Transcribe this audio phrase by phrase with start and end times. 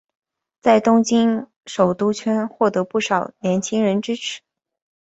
[0.61, 4.41] 在东京首都圈获得不少年轻人支持。